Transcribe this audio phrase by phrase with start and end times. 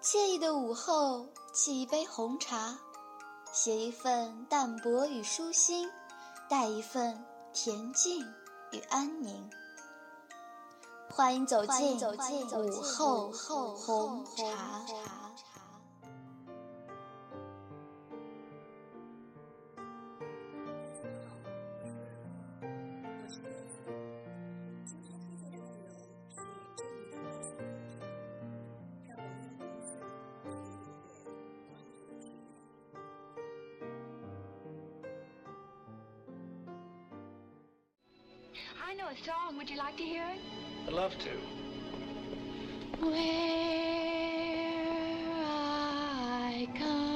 [0.00, 2.78] 惬意的午后沏一杯红茶
[3.52, 5.90] 写一份淡泊与舒心
[6.48, 8.24] 带一份恬静
[8.70, 9.50] 与安宁。
[11.10, 15.27] 欢迎走进午后红茶茶。
[38.88, 39.58] I know a song.
[39.58, 40.40] Would you like to hear it?
[40.86, 41.28] I'd love to.
[43.04, 43.12] Where
[45.44, 47.07] I come.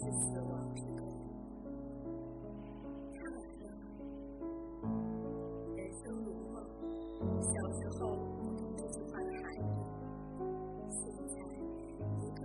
[0.00, 0.06] 人
[5.92, 6.54] 生如梦。
[7.42, 8.14] 小时候，
[8.76, 9.42] 总是幻想；
[10.88, 11.34] 现在，
[12.16, 12.40] 一个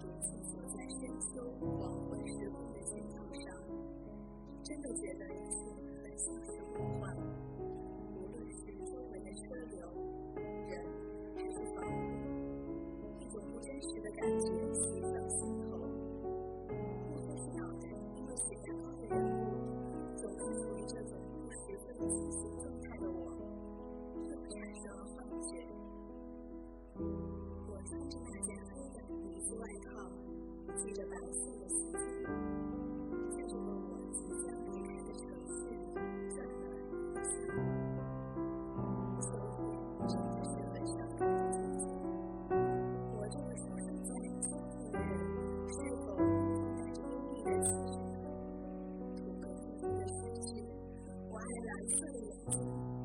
[0.00, 1.26] 独自坐在深秋
[1.58, 3.44] 黄昏时分的街头上，
[4.62, 5.58] 真的觉得一切
[6.04, 7.02] 很像是梦幻。
[8.14, 9.42] 无论是周围的车
[9.72, 9.76] 流、
[10.68, 10.70] 人
[11.34, 11.90] 还是房屋，
[13.18, 14.46] 一种不真实的感觉。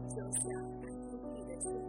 [0.09, 0.89] 就像那
[1.29, 1.86] 美丽的。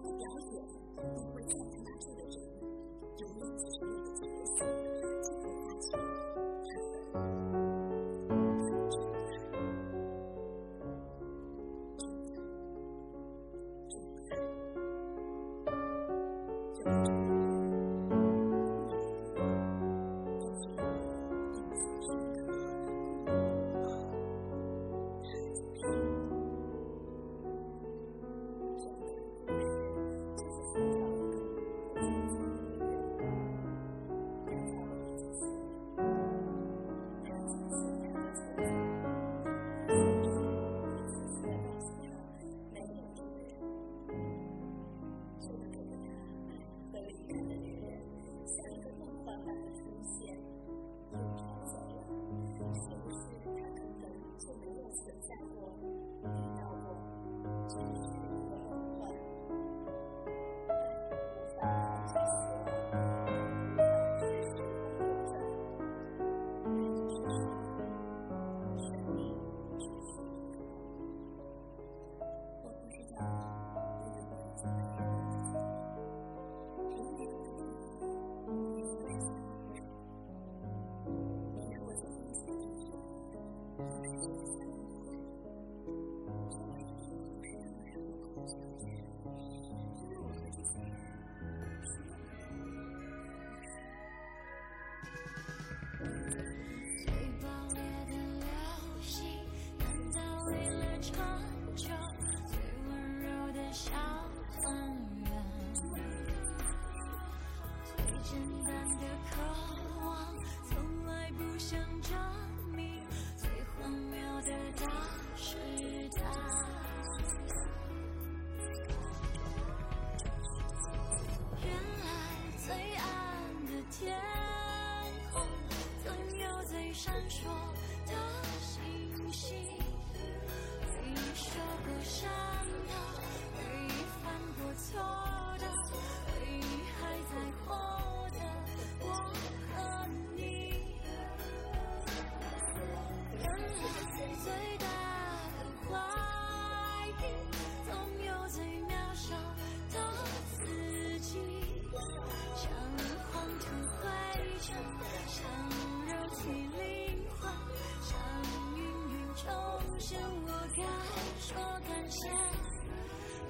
[0.00, 0.60] 了解
[0.96, 1.81] 不会
[62.14, 62.51] Jesus.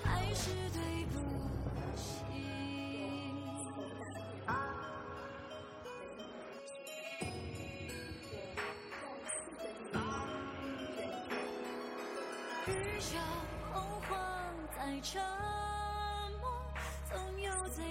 [0.04, 1.18] 还是对不
[1.96, 2.02] 起。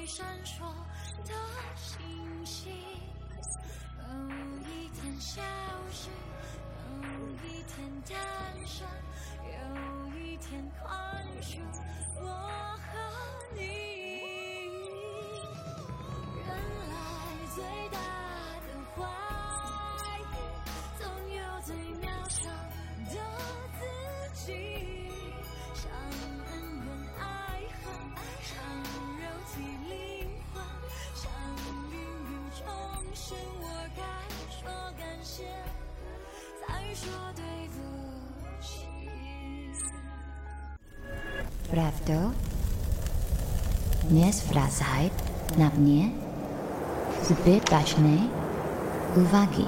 [0.07, 0.65] 闪烁
[1.25, 1.33] 的
[1.75, 2.73] 星星，
[3.97, 4.03] 有
[4.67, 5.41] 一天消
[5.89, 6.09] 失。
[6.91, 8.87] 有一天诞生
[9.43, 11.57] 有一天宽恕
[12.15, 14.00] 我和你。
[41.71, 42.31] Prawdo?
[44.11, 45.09] Nie zwracaj
[45.57, 46.09] na mnie
[47.23, 47.73] zbyt
[49.17, 49.65] uwagi.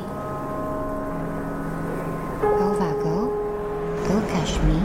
[2.72, 3.28] Uwago,
[4.08, 4.80] pokaż mi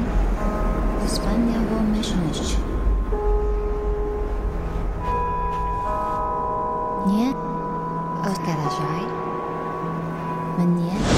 [1.06, 2.56] wspaniałą myślność.
[7.06, 7.32] Nie
[8.30, 9.02] oskarżaj
[10.58, 11.17] mnie.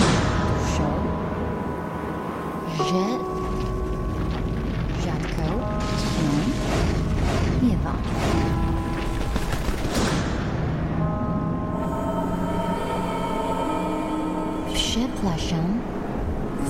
[15.21, 15.81] Przepraszam,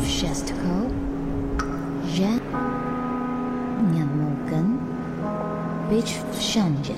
[0.02, 0.68] wszystko,
[2.06, 2.28] że
[3.92, 4.64] nie mogę
[5.90, 6.94] być wszędzie.